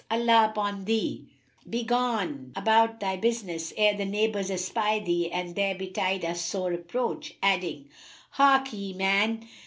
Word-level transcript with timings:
Allah 0.09 0.47
upon 0.49 0.85
thee, 0.85 1.27
begone 1.69 2.53
about 2.55 2.99
thy 3.01 3.17
business 3.17 3.71
ere 3.77 3.95
the 3.95 4.03
neighbours 4.03 4.49
espy 4.49 4.97
thee 4.99 5.31
and 5.31 5.53
there 5.53 5.75
betide 5.75 6.25
us 6.25 6.41
sore 6.41 6.71
reproach," 6.71 7.35
adding, 7.43 7.87
"Harkye, 8.33 8.95
man! 8.95 9.47